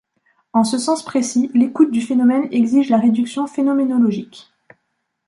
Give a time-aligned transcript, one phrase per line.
[0.53, 4.51] En ce sens précis, l'écoute du phénomène exige la réduction phénoménologique.